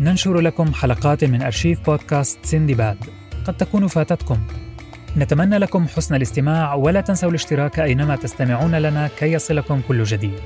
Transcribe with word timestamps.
ننشر 0.00 0.40
لكم 0.40 0.74
حلقات 0.74 1.24
من 1.24 1.42
أرشيف 1.42 1.80
بودكاست 1.86 2.38
سندباد 2.42 2.96
قد 3.46 3.56
تكون 3.56 3.86
فاتتكم. 3.86 4.38
نتمنى 5.16 5.58
لكم 5.58 5.86
حسن 5.88 6.14
الاستماع 6.14 6.74
ولا 6.74 7.00
تنسوا 7.00 7.30
الاشتراك 7.30 7.80
أينما 7.80 8.16
تستمعون 8.16 8.74
لنا 8.74 9.08
كي 9.18 9.32
يصلكم 9.32 9.80
كل 9.88 10.04
جديد. 10.04 10.40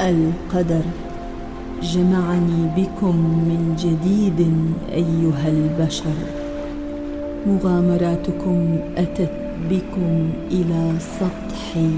القدر. 0.00 0.82
جمعني 1.82 2.68
بكم 2.76 3.16
من 3.48 3.76
جديد 3.78 4.54
أيها 4.92 5.48
البشر. 5.48 6.41
مغامراتكم 7.46 8.78
أتت 8.96 9.32
بكم 9.70 10.30
إلى 10.50 10.92
سطحي 10.98 11.90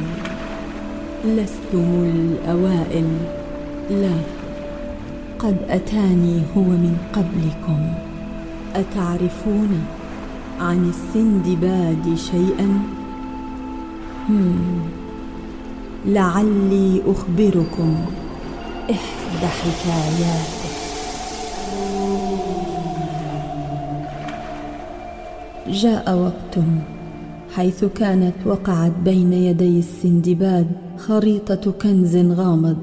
لستم 1.24 1.90
الأوائل. 2.04 3.08
لا 3.90 4.16
قد 5.38 5.56
أتاني 5.68 6.42
هو 6.56 6.62
من 6.62 6.96
قبلكم. 7.12 7.80
أتعرفون 8.74 9.86
عن 10.60 10.90
السندباد 10.90 12.14
شيئا؟ 12.16 12.82
لعلي 16.06 17.02
أخبركم 17.06 17.96
إحدى 18.90 19.46
حكاياته 19.46 20.63
جاء 25.68 26.16
وقت 26.16 26.64
حيث 27.54 27.84
كانت 27.84 28.34
وقعت 28.46 28.92
بين 29.04 29.32
يدي 29.32 29.78
السندباد 29.78 30.66
خريطة 30.98 31.72
كنز 31.72 32.16
غامض 32.16 32.76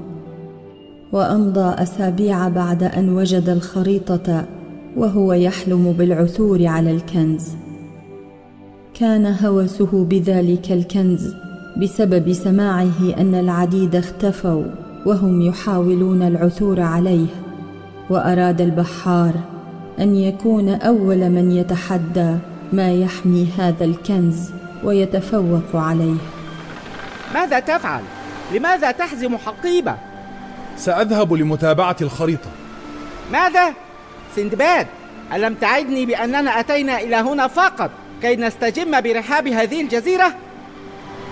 وأمضى 1.12 1.82
أسابيع 1.82 2.48
بعد 2.48 2.82
أن 2.82 3.08
وجد 3.08 3.48
الخريطة 3.48 4.44
وهو 4.96 5.32
يحلم 5.32 5.92
بالعثور 5.92 6.66
على 6.66 6.90
الكنز. 6.90 7.48
كان 8.94 9.26
هوسه 9.26 10.04
بذلك 10.04 10.72
الكنز 10.72 11.34
بسبب 11.82 12.32
سماعه 12.32 13.14
أن 13.18 13.34
العديد 13.34 13.96
اختفوا 13.96 14.64
وهم 15.06 15.42
يحاولون 15.42 16.22
العثور 16.22 16.80
عليه 16.80 17.26
وأراد 18.10 18.60
البحار 18.60 19.34
أن 20.00 20.16
يكون 20.16 20.68
أول 20.68 21.30
من 21.30 21.52
يتحدى. 21.52 22.36
ما 22.72 22.92
يحمي 22.92 23.48
هذا 23.58 23.84
الكنز 23.84 24.50
ويتفوق 24.84 25.62
عليه. 25.74 26.16
ماذا 27.34 27.60
تفعل؟ 27.60 28.02
لماذا 28.52 28.90
تحزم 28.90 29.36
حقيبة؟ 29.36 29.96
سأذهب 30.76 31.32
لمتابعة 31.32 31.96
الخريطة. 32.00 32.50
ماذا؟ 33.32 33.74
سندباد 34.36 34.86
ألم 35.32 35.54
تعدني 35.54 36.06
بأننا 36.06 36.60
أتينا 36.60 37.00
إلى 37.00 37.16
هنا 37.16 37.46
فقط 37.46 37.90
كي 38.22 38.36
نستجم 38.36 39.00
برحاب 39.00 39.48
هذه 39.48 39.80
الجزيرة؟ 39.80 40.34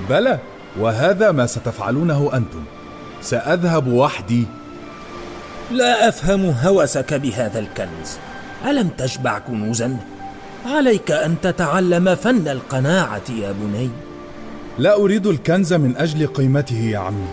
بلى 0.09 0.39
وهذا 0.79 1.33
ما 1.33 1.47
ستفعلونه 1.47 2.31
أنتم. 2.35 2.65
سأذهب 3.23 3.87
وحدي. 3.87 4.47
لا 5.71 6.09
أفهم 6.09 6.55
هوسك 6.63 7.15
بهذا 7.15 7.59
الكنز. 7.59 8.19
ألم 8.67 8.89
تشبع 8.89 9.39
كنوزا؟ 9.39 9.97
عليك 10.67 11.11
أن 11.11 11.37
تتعلم 11.43 12.15
فن 12.15 12.49
القناعة 12.49 13.31
يا 13.31 13.53
بني. 13.53 13.91
لا 14.79 14.95
أريد 14.95 15.27
الكنز 15.27 15.73
من 15.73 15.97
أجل 15.97 16.27
قيمته 16.27 16.81
يا 16.81 16.99
عمي. 16.99 17.29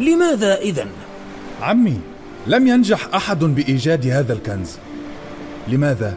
لماذا 0.00 0.54
إذن؟ 0.58 0.88
عمي 1.62 2.00
لم 2.46 2.66
ينجح 2.66 3.14
أحد 3.14 3.44
بإيجاد 3.44 4.06
هذا 4.06 4.32
الكنز. 4.32 4.70
لماذا؟ 5.68 6.14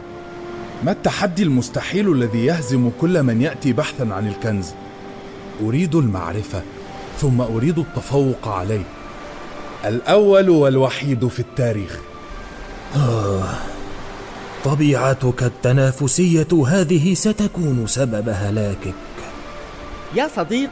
ما 0.84 0.92
التحدي 0.92 1.42
المستحيل 1.42 2.12
الذي 2.12 2.44
يهزم 2.44 2.90
كل 3.00 3.22
من 3.22 3.42
يأتي 3.42 3.72
بحثا 3.72 4.08
عن 4.12 4.28
الكنز؟ 4.28 4.66
أريد 5.62 5.94
المعرفة 5.94 6.62
ثم 7.20 7.40
أريد 7.40 7.78
التفوق 7.78 8.48
عليه. 8.48 8.84
الأول 9.84 10.50
والوحيد 10.50 11.28
في 11.28 11.40
التاريخ. 11.40 11.98
آه. 12.96 13.77
طبيعتك 14.64 15.42
التنافسية 15.42 16.66
هذه 16.66 17.14
ستكون 17.14 17.86
سبب 17.86 18.28
هلاكك. 18.28 18.94
يا 20.16 20.28
صديق 20.36 20.70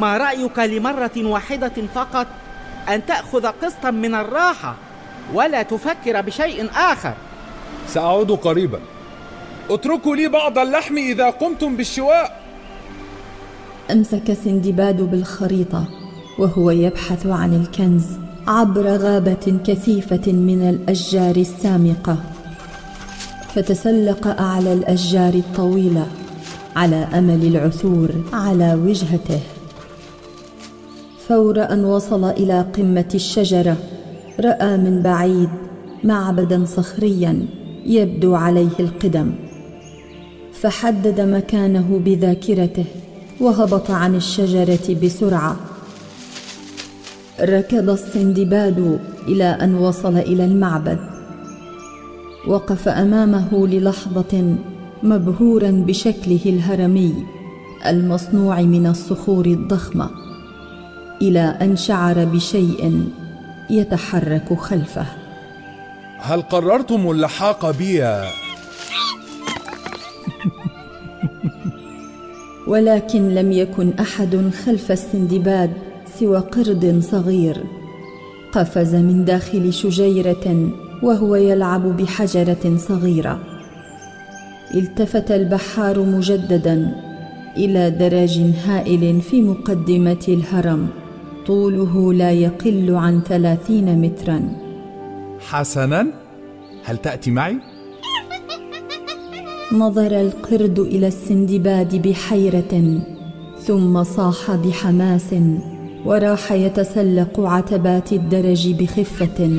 ما 0.00 0.16
رأيك 0.16 0.58
لمرة 0.58 1.10
واحدة 1.16 1.72
فقط؟ 1.94 2.26
أن 2.88 3.06
تأخذ 3.06 3.46
قسطا 3.46 3.90
من 3.90 4.14
الراحة 4.14 4.74
ولا 5.34 5.62
تفكر 5.62 6.20
بشيء 6.20 6.70
آخر. 6.76 7.14
سأعود 7.88 8.30
قريبا. 8.30 8.80
اتركوا 9.70 10.16
لي 10.16 10.28
بعض 10.28 10.58
اللحم 10.58 10.96
إذا 10.98 11.30
قمتم 11.30 11.76
بالشواء. 11.76 12.42
أمسك 13.90 14.38
سندباد 14.44 14.96
بالخريطة 14.96 15.88
وهو 16.38 16.70
يبحث 16.70 17.26
عن 17.26 17.54
الكنز 17.54 18.04
عبر 18.48 18.86
غابة 18.86 19.58
كثيفة 19.66 20.32
من 20.32 20.68
الأشجار 20.68 21.36
السامقة. 21.36 22.16
فتسلق 23.56 24.26
أعلى 24.26 24.72
الأشجار 24.72 25.34
الطويلة 25.34 26.06
على 26.76 26.96
أمل 26.96 27.46
العثور 27.46 28.10
على 28.32 28.74
وجهته. 28.74 29.40
فور 31.28 31.72
أن 31.72 31.84
وصل 31.84 32.24
إلى 32.24 32.66
قمة 32.76 33.10
الشجرة 33.14 33.76
رأى 34.40 34.76
من 34.76 35.02
بعيد 35.02 35.48
معبدا 36.04 36.64
صخريا 36.64 37.46
يبدو 37.86 38.34
عليه 38.34 38.76
القدم. 38.80 39.32
فحدد 40.52 41.20
مكانه 41.20 42.00
بذاكرته 42.04 42.84
وهبط 43.40 43.90
عن 43.90 44.14
الشجرة 44.14 44.96
بسرعة. 45.02 45.56
ركض 47.40 47.90
السندباد 47.90 48.98
إلى 49.28 49.44
أن 49.44 49.74
وصل 49.74 50.16
إلى 50.16 50.44
المعبد. 50.44 51.15
وقف 52.46 52.88
أمامه 52.88 53.66
للحظة 53.66 54.56
مبهورا 55.02 55.70
بشكله 55.70 56.40
الهرمي 56.46 57.14
المصنوع 57.86 58.60
من 58.60 58.86
الصخور 58.86 59.46
الضخمة 59.46 60.10
إلى 61.22 61.40
أن 61.40 61.76
شعر 61.76 62.24
بشيء 62.24 63.08
يتحرك 63.70 64.54
خلفه. 64.58 65.06
هل 66.18 66.42
قررتم 66.42 67.10
اللحاق 67.10 67.70
بي؟ 67.70 68.02
ولكن 72.68 73.28
لم 73.34 73.52
يكن 73.52 73.92
أحد 74.00 74.50
خلف 74.64 74.92
السندباد 74.92 75.72
سوى 76.20 76.38
قرد 76.38 77.02
صغير 77.10 77.62
قفز 78.52 78.94
من 78.94 79.24
داخل 79.24 79.72
شجيرة 79.72 80.70
وهو 81.02 81.36
يلعب 81.36 81.96
بحجرة 81.96 82.76
صغيرة. 82.76 83.40
التفت 84.74 85.30
البحار 85.30 86.00
مجددا 86.00 86.94
إلى 87.56 87.90
درج 87.90 88.40
هائل 88.66 89.20
في 89.20 89.42
مقدمة 89.42 90.24
الهرم. 90.28 90.88
طوله 91.46 92.12
لا 92.12 92.30
يقل 92.30 92.94
عن 92.94 93.20
ثلاثين 93.20 94.00
مترا. 94.00 94.42
حسنا. 95.40 96.06
هل 96.84 96.96
تأتي 96.96 97.30
معي؟ 97.30 97.56
نظر 99.72 100.20
القرد 100.20 100.78
إلى 100.78 101.06
السندباد 101.06 102.08
بحيرة 102.08 103.00
ثم 103.60 104.02
صاح 104.02 104.50
بحماس 104.50 105.34
وراح 106.04 106.52
يتسلق 106.52 107.40
عتبات 107.40 108.12
الدرج 108.12 108.72
بخفة. 108.82 109.50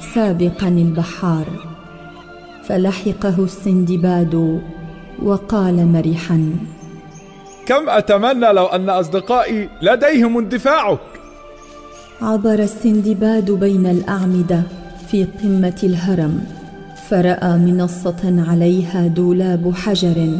سابقا 0.00 0.68
البحار. 0.68 1.46
فلحقه 2.64 3.44
السندباد 3.44 4.60
وقال 5.22 5.86
مرحا. 5.86 6.52
كم 7.66 7.88
أتمنى 7.88 8.52
لو 8.52 8.66
أن 8.66 8.90
أصدقائي 8.90 9.68
لديهم 9.82 10.38
اندفاعك. 10.38 10.98
عبر 12.22 12.58
السندباد 12.58 13.50
بين 13.50 13.86
الأعمدة 13.86 14.62
في 15.08 15.24
قمة 15.24 15.80
الهرم 15.82 16.44
فرأى 17.08 17.58
منصة 17.58 18.44
عليها 18.48 19.06
دولاب 19.06 19.74
حجر. 19.74 20.38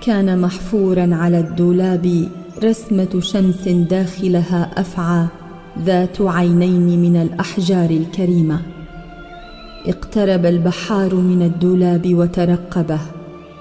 كان 0.00 0.38
محفورا 0.38 1.08
على 1.12 1.38
الدولاب 1.40 2.28
رسمة 2.64 3.20
شمس 3.20 3.68
داخلها 3.68 4.70
أفعى. 4.76 5.26
ذات 5.84 6.20
عينين 6.20 7.02
من 7.02 7.16
الأحجار 7.16 7.90
الكريمة. 7.90 8.60
اقترب 9.86 10.46
البحار 10.46 11.14
من 11.14 11.42
الدولاب 11.42 12.14
وترقبه 12.14 13.00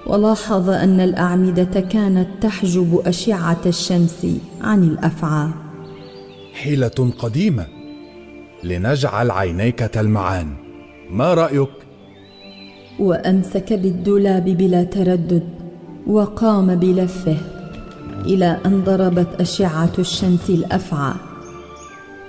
ولاحظ 0.08 0.70
أن 0.70 1.00
الأعمدة 1.00 1.80
كانت 1.80 2.28
تحجب 2.42 3.02
أشعة 3.06 3.62
الشمس 3.66 4.28
عن 4.62 4.84
الافعى 4.84 5.50
حيلة 6.54 7.12
قديمة. 7.20 7.66
لنجعل 8.64 9.32
عينيك 9.32 9.80
تلمعان. 9.80 10.54
ما 11.12 11.34
رأيك؟ 11.34 11.70
وأمسك 13.00 13.74
بالدولاب 13.74 14.46
بلا 14.46 14.84
تردد 14.84 15.44
وقام 16.08 16.76
بلفه 16.76 17.38
إلى 18.26 18.58
أن 18.66 18.84
ضربت 18.84 19.28
أشعة 19.42 19.92
الشمس 20.00 20.50
الأفعى. 20.50 21.14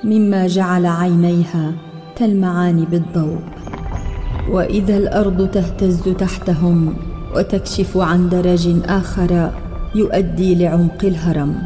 مما 0.04 0.46
جعل 0.46 0.86
عينيها 0.86 1.72
تلمعان 2.16 2.84
بالضوء. 2.84 3.38
وإذا 4.50 4.96
الأرض 4.96 5.50
تهتز 5.50 6.02
تحتهم 6.02 6.96
وتكشف 7.36 7.96
عن 7.96 8.28
درج 8.28 8.76
آخر 8.86 9.52
يؤدي 9.94 10.54
لعمق 10.54 11.04
الهرم. 11.04 11.62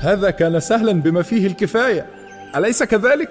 هذا 0.00 0.30
كان 0.30 0.60
سهلا 0.60 0.92
بما 0.92 1.22
فيه 1.22 1.46
الكفاية. 1.46 2.06
أليس 2.56 2.82
كذلك؟ 2.82 3.28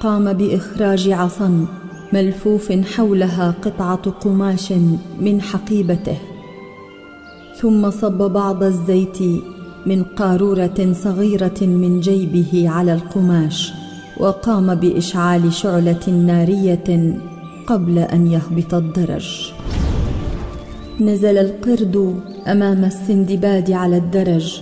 قام 0.00 0.32
بإخراج 0.32 1.10
عصا 1.10 1.66
ملفوف 2.12 2.72
حولها 2.72 3.54
قطعة 3.64 4.10
قماش 4.10 4.72
من 5.20 5.40
حقيبته. 5.42 6.18
ثم 7.60 7.90
صب 7.90 8.18
بعض 8.32 8.62
الزيت 8.62 9.18
من 9.86 10.04
قارورة 10.04 10.92
صغيرة 10.92 11.60
من 11.60 12.00
جيبه 12.00 12.68
على 12.70 12.94
القماش 12.94 13.72
وقام 14.16 14.74
بإشعال 14.74 15.52
شعلة 15.52 16.08
نارية 16.08 17.18
قبل 17.66 17.98
أن 17.98 18.26
يهبط 18.26 18.74
الدرج. 18.74 19.52
نزل 21.00 21.38
القرد 21.38 22.20
أمام 22.46 22.84
السندباد 22.84 23.70
على 23.70 23.96
الدرج 23.96 24.60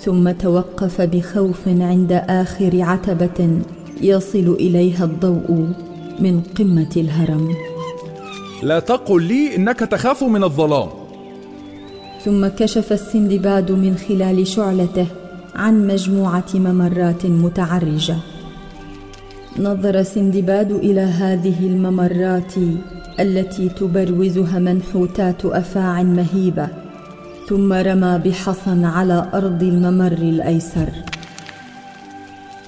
ثم 0.00 0.30
توقف 0.30 1.00
بخوف 1.00 1.68
عند 1.68 2.12
آخر 2.12 2.82
عتبة 2.82 3.58
يصل 4.02 4.56
إليها 4.60 5.04
الضوء 5.04 5.68
من 6.20 6.40
قمة 6.58 6.92
الهرم. 6.96 7.54
لا 8.62 8.78
تقل 8.78 9.22
لي 9.22 9.56
إنك 9.56 9.78
تخاف 9.78 10.24
من 10.24 10.44
الظلام. 10.44 10.88
ثم 12.24 12.46
كشف 12.46 12.92
السندباد 12.92 13.72
من 13.72 13.96
خلال 14.08 14.46
شعلته 14.46 15.06
عن 15.54 15.86
مجموعة 15.86 16.44
ممرات 16.54 17.26
متعرجة. 17.26 18.16
نظر 19.58 20.02
سندباد 20.02 20.70
إلى 20.70 21.00
هذه 21.00 21.66
الممرات 21.66 22.52
التي 23.20 23.68
تبروزها 23.68 24.58
منحوتات 24.58 25.44
أفاع 25.44 26.02
مهيبة 26.02 26.68
ثم 27.48 27.72
رمى 27.72 28.20
بحصى 28.24 28.84
على 28.84 29.30
أرض 29.34 29.62
الممر 29.62 30.12
الأيسر. 30.12 30.88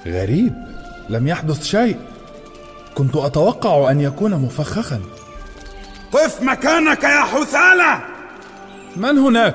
غريب 0.06 0.53
لم 1.11 1.29
يحدث 1.29 1.64
شيء. 1.64 1.97
كنت 2.94 3.17
أتوقع 3.17 3.91
أن 3.91 4.00
يكون 4.00 4.35
مفخخا. 4.35 5.00
قف 6.12 6.43
مكانك 6.43 7.05
يا 7.05 7.25
حثالة! 7.25 8.16
من 8.96 9.19
هناك؟ 9.19 9.54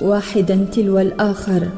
واحدا 0.00 0.66
تلو 0.72 0.98
الآخر. 0.98 1.68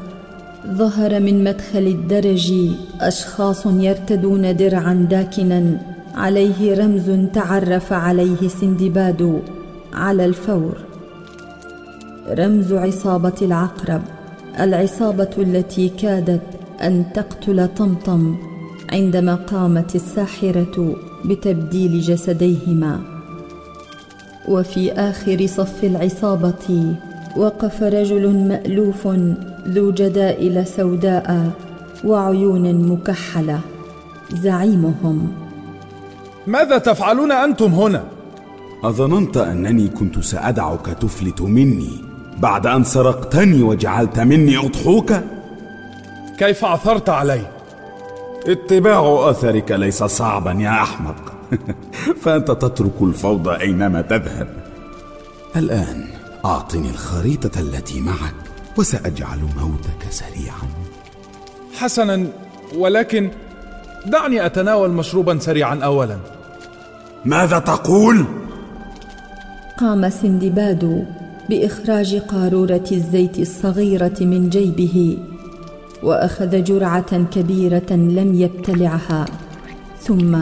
ظهر 0.67 1.19
من 1.19 1.43
مدخل 1.43 1.87
الدرج 1.87 2.53
أشخاص 3.01 3.65
يرتدون 3.65 4.55
درعا 4.55 5.07
داكنا. 5.09 5.81
عليه 6.15 6.75
رمز 6.75 7.29
تعرف 7.33 7.93
عليه 7.93 8.47
سندباد 8.47 9.41
على 9.93 10.25
الفور. 10.25 10.77
رمز 12.29 12.73
عصابة 12.73 13.33
العقرب. 13.41 14.01
العصابة 14.59 15.33
التي 15.37 15.89
كادت 15.89 16.41
أن 16.81 17.05
تقتل 17.13 17.67
طمطم 17.67 18.35
عندما 18.91 19.35
قامت 19.35 19.95
الساحرة 19.95 20.95
بتبديل 21.25 22.01
جسديهما. 22.01 23.14
وفي 24.47 24.91
آخر 24.91 25.47
صف 25.47 25.83
العصابة 25.83 26.95
وقف 27.37 27.83
رجل 27.83 28.47
مألوف 28.47 29.07
ذو 29.67 29.91
جدائل 29.91 30.67
سوداء 30.67 31.51
وعيون 32.03 32.89
مكحلة 32.89 33.59
زعيمهم. 34.29 35.31
ماذا 36.47 36.77
تفعلون 36.77 37.31
أنتم 37.31 37.73
هنا؟ 37.73 38.03
أظننت 38.83 39.37
أنني 39.37 39.87
كنت 39.87 40.19
سأدعك 40.19 40.85
تفلت 40.85 41.41
مني 41.41 41.91
بعد 42.39 42.67
أن 42.67 42.83
سرقتني 42.83 43.63
وجعلت 43.63 44.19
مني 44.19 44.57
أضحوك؟ 44.57 45.13
كيف 46.37 46.65
عثرت 46.65 47.09
علي؟ 47.09 47.41
اتباع 48.47 49.29
أثرك 49.29 49.71
ليس 49.71 50.03
صعبا 50.03 50.51
يا 50.51 50.69
أحمق. 50.69 51.34
فانت 52.23 52.51
تترك 52.51 53.01
الفوضى 53.01 53.61
أينما 53.61 54.01
تذهب. 54.01 54.47
الآن 55.55 56.05
أعطني 56.45 56.89
الخريطة 56.89 57.59
التي 57.59 58.01
معك 58.01 58.35
وسأجعل 58.77 59.39
موتك 59.39 60.09
سريعا. 60.09 60.67
حسنا 61.73 62.27
ولكن 62.75 63.29
دعني 64.05 64.45
أتناول 64.45 64.89
مشروبا 64.89 65.39
سريعا 65.39 65.75
اولا. 65.75 66.17
ماذا 67.25 67.59
تقول؟ 67.59 68.25
قام 69.77 70.09
سندباد 70.09 71.05
بإخراج 71.49 72.15
قارورة 72.15 72.87
الزيت 72.91 73.39
الصغيرة 73.39 74.15
من 74.21 74.49
جيبه 74.49 75.17
وأخذ 76.03 76.63
جرعة 76.63 77.23
كبيرة 77.23 77.91
لم 77.91 78.33
يبتلعها 78.33 79.25
ثم 79.99 80.37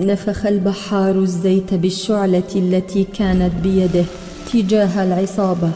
نفخ 0.00 0.46
البحار 0.46 1.14
الزيت 1.14 1.74
بالشعلة 1.74 2.50
التي 2.56 3.04
كانت 3.04 3.52
بيده 3.62 4.04
تجاه 4.52 5.04
العصابة. 5.04 5.70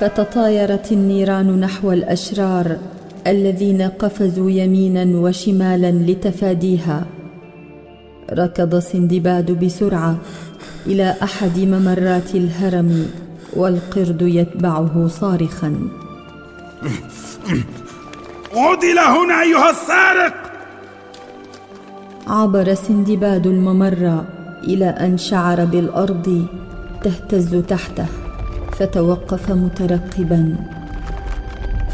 فتطايرت 0.00 0.92
النيران 0.92 1.60
نحو 1.60 1.92
الأشرار 1.92 2.76
الذين 3.26 3.82
قفزوا 3.82 4.50
يمينا 4.50 5.18
وشمالا 5.18 5.90
لتفاديها. 5.90 7.06
ركض 8.32 8.78
سندباد 8.78 9.64
بسرعة 9.64 10.16
إلى 10.86 11.14
أحد 11.22 11.58
ممرات 11.58 12.34
الهرم 12.34 13.10
والقرد 13.56 14.22
يتبعه 14.22 15.08
صارخا. 15.08 15.88
عد 18.54 18.84
إلى 18.84 19.00
هنا 19.00 19.42
أيها 19.42 19.70
السارق! 19.70 20.51
عبر 22.26 22.74
سندباد 22.74 23.46
الممر 23.46 24.24
إلى 24.64 24.84
أن 24.84 25.18
شعر 25.18 25.64
بالأرض 25.64 26.46
تهتز 27.02 27.54
تحته 27.54 28.06
فتوقف 28.72 29.50
مترقبا. 29.50 30.56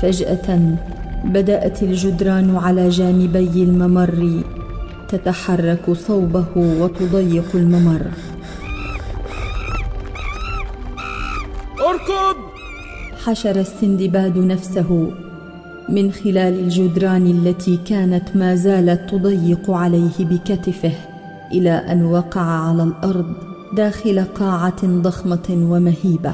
فجأة 0.02 0.76
بدأت 1.24 1.82
الجدران 1.82 2.56
على 2.56 2.88
جانبي 2.88 3.62
الممر 3.62 4.42
تتحرك 5.08 5.92
صوبه 5.92 6.46
وتضيق 6.56 7.48
الممر. 7.54 8.02
أركض! 11.80 12.36
حشر 13.24 13.56
السندباد 13.60 14.38
نفسه. 14.38 15.10
من 15.88 16.12
خلال 16.12 16.60
الجدران 16.60 17.26
التي 17.26 17.76
كانت 17.76 18.36
ما 18.36 18.54
زالت 18.54 19.10
تضيق 19.10 19.70
عليه 19.70 20.18
بكتفه 20.20 20.92
إلى 21.52 21.70
أن 21.70 22.04
وقع 22.04 22.40
على 22.40 22.82
الأرض 22.82 23.26
داخل 23.76 24.24
قاعة 24.24 24.86
ضخمة 24.86 25.66
ومهيبة. 25.70 26.32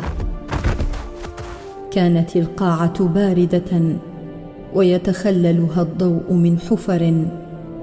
كانت 1.90 2.36
القاعة 2.36 3.04
باردة 3.04 3.98
ويتخللها 4.74 5.82
الضوء 5.82 6.32
من 6.32 6.58
حفر 6.58 7.24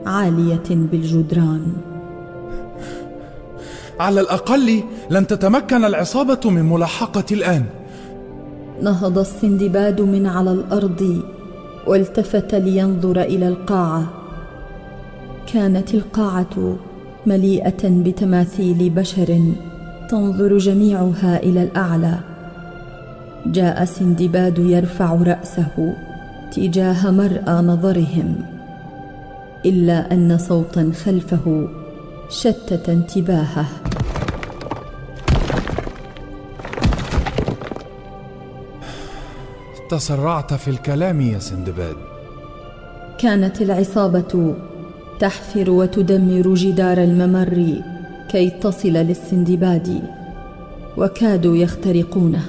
عالية 0.06 0.70
بالجدران. 0.70 1.68
على 4.00 4.22
الأقل 4.22 4.84
لن 5.10 5.28
تتمكن 5.28 5.86
العصابة 5.86 6.50
من 6.50 6.70
ملاحقتي 6.70 7.34
الآن. 7.34 7.64
نهض 8.82 9.18
السندباد 9.18 10.02
من 10.02 10.28
على 10.28 10.52
الأرض 10.52 11.24
والتفت 11.88 12.56
لينظر 12.56 13.22
إلى 13.22 13.48
القاعة. 13.48 14.04
كانت 15.54 15.94
القاعة 15.94 16.76
مليئة 17.26 17.84
بتماثيل 17.84 18.90
بشر 18.90 19.40
تنظر 20.10 20.58
جميعها 20.58 21.44
إلى 21.44 21.64
الأعلى. 21.64 22.20
جاء 23.46 23.86
سندباد 23.86 24.60
يرفع 24.60 25.14
رأسه 25.14 25.94
تجاه 26.52 27.12
مرأى 27.12 27.62
نظرهم 27.62 28.36
إلا 29.66 30.14
أن 30.14 30.38
صوتا 30.38 30.92
خلفه 31.06 31.68
شتت 32.30 32.90
انتباهه. 32.90 33.66
تسرعت 39.92 40.54
في 40.54 40.68
الكلام 40.68 41.22
يا 41.22 41.40
سندباد. 41.40 41.96
كانت 43.18 43.62
العصابة 43.62 44.56
تحفر 45.20 45.70
وتدمر 45.70 46.54
جدار 46.54 46.98
الممر 46.98 47.82
كي 48.32 48.50
تصل 48.50 48.94
للسندباد 48.94 50.02
وكادوا 50.98 51.58
يخترقونه. 51.58 52.46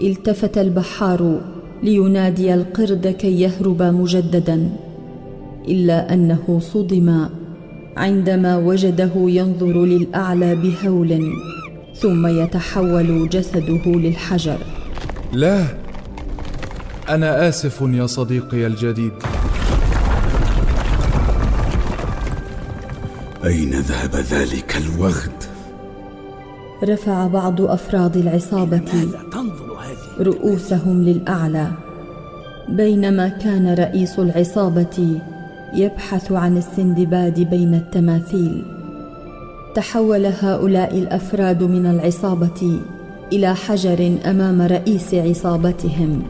التفت 0.00 0.58
البحار 0.58 1.40
لينادي 1.82 2.54
القرد 2.54 3.06
كي 3.06 3.40
يهرب 3.40 3.82
مجددا 3.82 4.70
إلا 5.68 6.14
أنه 6.14 6.60
صدم 6.60 7.28
عندما 7.96 8.56
وجده 8.56 9.12
ينظر 9.16 9.84
للأعلى 9.84 10.54
بهول 10.56 11.32
ثم 11.94 12.26
يتحول 12.26 13.28
جسده 13.28 13.86
للحجر. 13.86 14.58
لا! 15.32 15.81
أنا 17.08 17.48
آسف 17.48 17.80
يا 17.80 18.06
صديقي 18.06 18.66
الجديد. 18.66 19.12
أين 23.44 23.70
ذهب 23.70 24.14
ذلك 24.14 24.76
الوغد 24.76 25.32
رفع 26.84 27.26
بعض 27.26 27.60
أفراد 27.60 28.16
العصابة. 28.16 29.08
رؤوسهم 30.20 31.02
للأعلى. 31.02 31.70
بينما 32.68 33.28
كان 33.28 33.74
رئيس 33.74 34.18
العصابة 34.18 35.20
يبحث 35.74 36.32
عن 36.32 36.56
السندباد 36.56 37.40
بين 37.40 37.74
التماثيل. 37.74 38.64
تحول 39.74 40.26
هؤلاء 40.26 40.98
الأفراد 40.98 41.62
من 41.62 41.86
العصابة 41.86 42.80
إلى 43.32 43.54
حجر 43.54 44.16
أمام 44.26 44.62
رئيس 44.62 45.14
عصابتهم. 45.14 46.22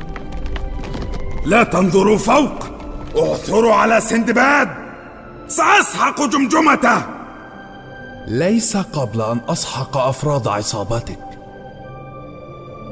لا 1.46 1.62
تنظروا 1.62 2.18
فوق. 2.18 2.52
اعثروا 3.16 3.74
على 3.74 4.00
سندباد. 4.00 4.68
سأسحق 5.48 6.22
جمجمته. 6.22 7.02
ليس 8.28 8.76
قبل 8.76 9.20
أن 9.20 9.40
أسحق 9.48 9.96
افراد 9.96 10.48
عصابتك. 10.48 11.18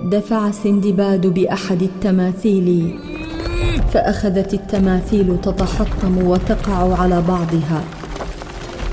دفع 0.04 0.50
سندباد 0.50 1.26
بأحد 1.26 1.82
التماثيل. 1.82 2.98
فأخذت 3.92 4.54
التماثيل 4.54 5.40
تتحطم 5.40 6.18
وتقع 6.18 7.00
على 7.00 7.22
بعضها. 7.22 7.84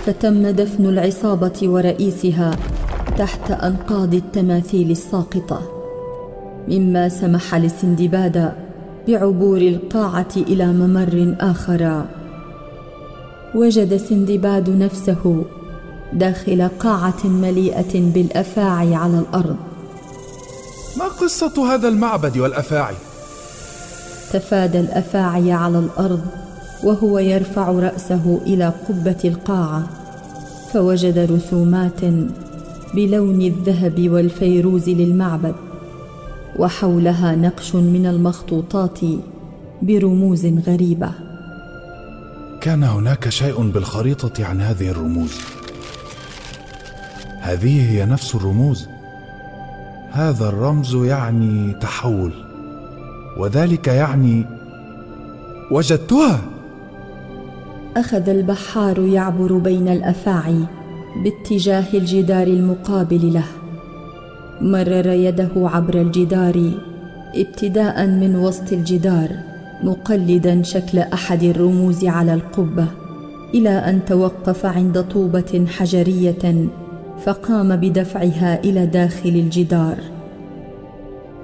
فتم 0.05 0.47
دفن 0.47 0.85
العصابة 0.85 1.59
ورئيسها 1.63 2.51
تحت 3.17 3.51
أنقاض 3.51 4.13
التماثيل 4.13 4.91
الساقطة. 4.91 5.61
مما 6.67 7.09
سمح 7.09 7.55
لسندباد 7.55 8.66
بعبور 9.07 9.57
القاعة 9.57 10.27
إلى 10.37 10.65
ممر 10.65 11.35
آخر. 11.39 12.05
وجد 13.55 13.97
سندباد 13.97 14.69
نفسه 14.69 15.45
داخل 16.13 16.69
قاعة 16.79 17.27
مليئة 17.27 17.93
بالأفاعي 18.13 18.95
على 18.95 19.19
الأرض. 19.19 19.55
ما 20.97 21.05
قصة 21.05 21.73
هذا 21.73 21.87
المعبد 21.87 22.37
والأفاعي؟ 22.37 22.95
تفادى 24.33 24.79
الأفاعي 24.79 25.51
على 25.51 25.79
الأرض 25.79 26.21
وهو 26.83 27.19
يرفع 27.19 27.71
رأسه 27.71 28.41
إلى 28.45 28.73
قبة 28.89 29.21
القاعة. 29.25 29.87
فوجد 30.73 31.17
رسومات 31.31 32.01
بلون 32.93 33.41
الذهب 33.41 34.09
والفيروز 34.09 34.89
للمعبد. 34.89 35.55
وحولها 36.55 37.35
نقش 37.35 37.75
من 37.75 38.05
المخطوطات 38.05 38.99
برموز 39.81 40.45
غريبة. 40.45 41.11
كان 42.61 42.83
هناك 42.83 43.29
شيء 43.29 43.71
بالخريطة 43.71 44.45
عن 44.45 44.61
هذه 44.61 44.89
الرموز. 44.89 45.37
هذه 47.41 47.91
هي 47.91 48.05
نفس 48.05 48.35
الرموز. 48.35 48.87
هذا 50.11 50.49
الرمز 50.49 50.95
يعني 50.95 51.73
تحول 51.73 52.33
وذلك 53.37 53.87
يعني 53.87 54.45
وجدتها. 55.71 56.41
أخذ 57.97 58.29
البحار 58.29 58.99
يعبر 58.99 59.57
بين 59.57 59.87
الأفاعي 59.87 60.65
باتجاه 61.23 61.85
الجدار 61.93 62.47
المقابل 62.47 63.33
له. 63.33 63.45
مرر 64.61 65.07
يده 65.07 65.49
عبر 65.55 66.01
الجدار 66.01 66.71
ابتداء 67.35 68.07
من 68.07 68.35
وسط 68.35 68.73
الجدار 68.73 69.29
مقلدا 69.83 70.63
شكل 70.63 70.99
أحد 70.99 71.43
الرموز 71.43 72.05
على 72.05 72.33
القبة 72.33 72.85
إلى 73.53 73.69
أن 73.69 74.05
توقف 74.05 74.65
عند 74.65 75.01
طوبة 75.03 75.65
حجرية 75.67 76.67
فقام 77.25 77.75
بدفعها 77.75 78.63
إلى 78.63 78.85
داخل 78.85 79.29
الجدار. 79.29 79.97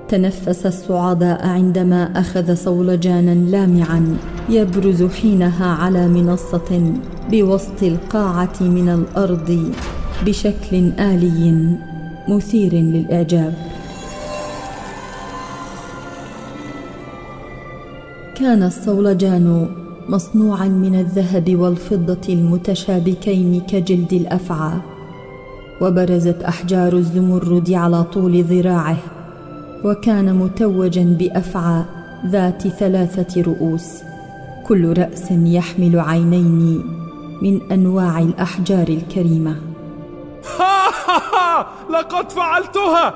تنفس 0.07 0.65
الصعداء 0.65 1.47
عندما 1.47 2.19
أخذ 2.19 2.55
صولجانا 2.55 3.31
لامعا 3.31 4.17
يبرز 4.49 5.03
حينها 5.03 5.65
على 5.65 6.07
منصة 6.07 6.93
بوسط 7.31 7.83
القاعة 7.83 8.53
من 8.61 8.89
الأرض 8.89 9.73
بشكل 10.25 10.91
آلي. 10.99 11.77
مثير 12.27 12.73
للإعجاب. 12.73 13.53
كان 18.35 18.63
الصولجان 18.63 19.67
مصنوعا 20.09 20.67
من 20.67 20.95
الذهب 20.99 21.55
والفضة 21.55 22.33
المتشابكين 22.33 23.61
كجلد 23.61 24.13
الأفعى 24.13 24.73
وبرزت 25.81 26.43
أحجار 26.43 26.93
الزمرد 26.93 27.71
على 27.71 28.03
طول 28.03 28.43
ذراعه 28.43 28.97
وكان 29.85 30.35
متوجا 30.35 31.03
بأفعى 31.19 31.83
ذات 32.27 32.67
ثلاثة 32.67 33.41
رؤوس 33.41 33.87
كل 34.67 34.97
رأس 34.97 35.31
يحمل 35.31 35.99
عينين 35.99 36.83
من 37.41 37.71
أنواع 37.71 38.19
الأحجار 38.19 38.87
الكريمة. 38.87 39.55
لقد 41.93 42.31
فعلتها. 42.31 43.13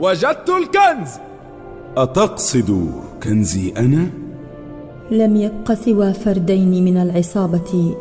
وجدت 0.00 0.50
الكنز. 0.50 1.10
أتقصد 1.96 2.90
كنزي 3.22 3.72
أنا؟ 3.76 4.10
لم 5.10 5.36
يبق 5.36 5.72
سوى 5.72 6.12
فردين 6.12 6.84
من 6.84 6.96
العصابة 6.96 7.96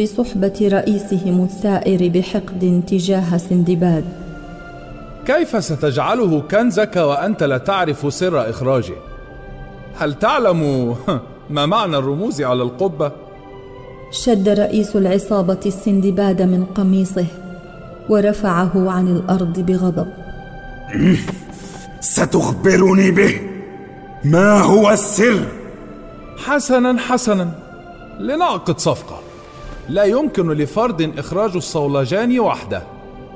بصحبة 0.00 0.68
رئيسهم 0.72 1.44
الثائر 1.44 2.08
بحقد 2.08 2.82
تجاه 2.86 3.36
سندباد. 3.36 4.04
كيف 5.26 5.64
ستجعله 5.64 6.40
كنزك 6.40 6.96
وأنت 6.96 7.42
لا 7.42 7.58
تعرف 7.58 8.14
سر 8.14 8.50
إخراجه؟ 8.50 8.94
هل 9.96 10.14
تعلم 10.14 10.94
ما 11.50 11.66
معنى 11.66 11.96
الرموز 11.96 12.42
على 12.42 12.62
القبة؟ 12.62 13.12
شد 14.10 14.48
رئيس 14.48 14.96
العصابة 14.96 15.60
السندباد 15.66 16.42
من 16.42 16.64
قميصه. 16.64 17.26
ورفعه 18.08 18.90
عن 18.90 19.08
الأرض 19.08 19.60
بغضب. 19.60 20.06
ستخبرني 22.00 23.10
به. 23.10 23.40
ما 24.24 24.60
هو 24.60 24.90
السر؟ 24.90 25.46
حسنا 26.46 26.98
حسنا. 26.98 27.50
لنعقد 28.20 28.78
صفقة. 28.78 29.18
لا 29.88 30.04
يمكن 30.04 30.50
لفرد 30.50 31.18
إخراج 31.18 31.56
الصولجان 31.56 32.40
وحده. 32.40 32.82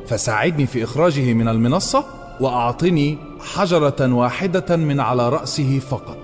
فساعدني 0.06 0.66
في 0.66 0.84
إخراجه 0.84 1.32
من 1.32 1.48
المنصة 1.48 2.04
وأعطني 2.40 3.18
حجرة 3.54 4.14
واحدة 4.14 4.76
من 4.76 5.00
على 5.00 5.28
رأسه 5.28 5.80
فقط. 5.90 6.16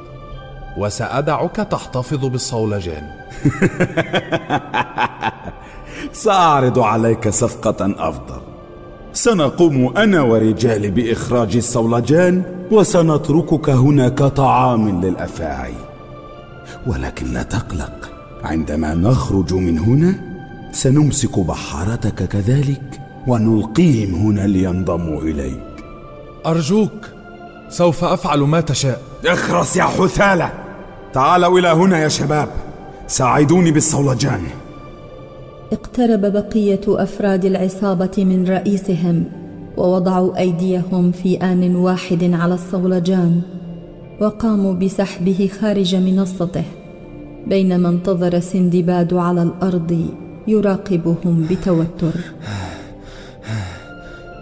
وسأدعك 0.78 1.56
تحتفظ 1.56 2.24
بالصولجان. 2.24 3.10
سأعرض 6.14 6.78
عليك 6.78 7.28
صفقة 7.28 7.94
أفضل. 8.08 8.40
سنقوم 9.12 9.96
أنا 9.96 10.22
ورجالي 10.22 10.90
بإخراج 10.90 11.56
الصولجان 11.56 12.42
وسنتركك 12.70 13.70
هنا 13.70 14.08
كطعام 14.08 15.00
للأفاعي. 15.00 15.74
ولكن 16.86 17.32
لا 17.32 17.42
تقلق 17.42 18.10
عندما 18.44 18.94
نخرج 18.94 19.54
من 19.54 19.78
هنا 19.78 20.14
سنمسك 20.72 21.38
بحارتك 21.38 22.28
كذلك 22.28 23.00
ونلقيهم 23.26 24.14
هنا 24.14 24.46
لينضموا 24.46 25.22
إليك. 25.22 25.84
أرجوك 26.46 27.10
سوف 27.68 28.04
أفعل 28.04 28.40
ما 28.40 28.60
تشاء. 28.60 29.02
اخرس 29.26 29.76
يا 29.76 29.84
حثالة! 29.84 30.52
تعالوا 31.12 31.58
إلى 31.58 31.68
هنا 31.68 31.98
يا 31.98 32.08
شباب. 32.08 32.48
ساعدوني 33.06 33.70
بالصولجان 33.70 34.42
اقترب 35.74 36.20
بقية 36.20 36.80
أفراد 36.88 37.44
العصابة 37.44 38.10
من 38.18 38.48
رئيسهم 38.48 39.24
ووضعوا 39.76 40.38
أيديهم 40.38 41.12
في 41.12 41.36
آن 41.36 41.76
واحد 41.76 42.24
على 42.32 42.54
الصولجان 42.54 43.40
وقاموا 44.20 44.74
بسحبه 44.74 45.50
خارج 45.60 45.94
منصته 45.94 46.64
بينما 47.46 47.88
انتظر 47.88 48.40
سندباد 48.40 49.14
على 49.14 49.42
الأرض 49.42 50.06
يراقبهم 50.46 51.46
بتوتر. 51.50 52.20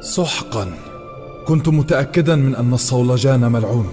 سحقا 0.00 0.66
كنت 1.46 1.68
متاكدا 1.68 2.36
من 2.36 2.54
أن 2.54 2.72
الصولجان 2.72 3.52
ملعون. 3.52 3.86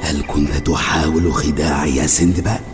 هل 0.00 0.22
كنت 0.22 0.66
تحاول 0.66 1.32
خداعي 1.32 1.96
يا 1.96 2.06
سندباد؟ 2.06 2.71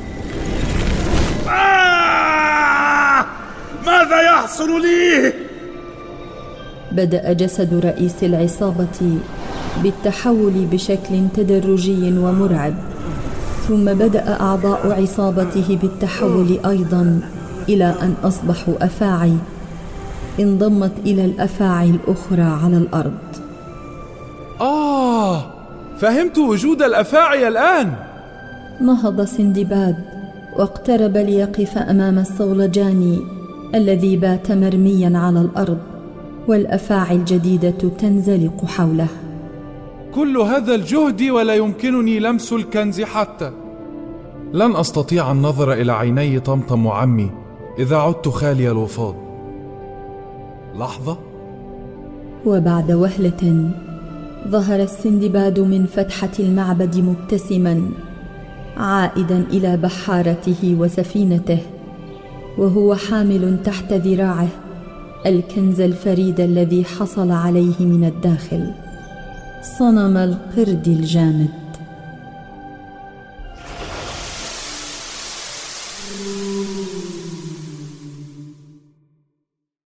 ماذا 4.09 4.21
يحصل 4.23 4.81
لي؟ 4.81 5.33
بدأ 6.93 7.33
جسد 7.33 7.85
رئيس 7.85 8.25
العصابة 8.25 9.19
بالتحول 9.83 10.67
بشكل 10.73 11.29
تدرجي 11.35 12.19
ومرعب 12.19 12.75
ثم 13.69 13.85
بدأ 13.85 14.41
أعضاء 14.41 15.03
عصابته 15.03 15.79
بالتحول 15.83 16.59
أيضا 16.67 17.21
إلى 17.69 17.95
أن 18.03 18.15
أصبحوا 18.25 18.75
أفاعي 18.81 19.35
انضمت 20.41 20.93
إلى 21.07 21.25
الأفاعي 21.25 21.91
الأخرى 21.91 22.43
على 22.65 22.77
الأرض. 22.77 23.19
آه 24.61 25.47
فهمت 25.99 26.39
وجود 26.39 26.83
الأفاعي 26.83 27.49
الآن. 27.49 27.93
نهض 28.81 29.25
سندباد 29.25 29.97
واقترب 30.57 31.17
ليقف 31.17 31.79
أمام 31.79 32.19
الصولجاني 32.19 33.38
الذي 33.75 34.17
بات 34.17 34.53
مرميا 34.53 35.19
على 35.19 35.41
الأرض 35.41 35.79
والأفاعي 36.49 37.17
الجديدة 37.17 37.71
تنزلق 37.71 38.65
حوله. 38.65 39.09
كل 40.15 40.37
هذا 40.37 40.75
الجهد 40.75 41.23
ولا 41.23 41.55
يمكنني 41.55 42.19
لمس 42.19 42.53
الكنز 42.53 43.01
حتى. 43.01 43.53
لن 44.53 44.77
أستطيع 44.77 45.33
النظر 45.33 45.73
إلى 45.73 45.93
عيني 45.93 46.41
طمطم 46.41 46.87
وعمي 46.87 47.31
إذا 47.79 47.97
عدت 47.97 48.29
خالي 48.29 48.71
الوفاض. 48.71 49.15
لحظة. 50.79 51.19
وبعد 52.47 52.93
وهلة 52.93 53.71
ظهر 54.49 54.83
السندباد 54.83 55.61
من 55.61 55.87
فتحة 55.87 56.33
المعبد 56.39 56.97
مبتسما 56.99 57.83
عائدا 58.77 59.45
إلى 59.51 59.77
بحارته 59.77 60.77
وسفينته. 60.81 61.59
وهو 62.59 62.95
حامل 62.95 63.63
تحت 63.65 63.93
ذراعه 63.93 64.49
الكنز 65.27 65.81
الفريد 65.81 66.41
الذي 66.41 66.85
حصل 66.85 67.31
عليه 67.31 67.81
من 67.81 68.05
الداخل. 68.05 68.71
صنم 69.79 70.17
القرد 70.17 70.89
الجامد. 70.89 71.68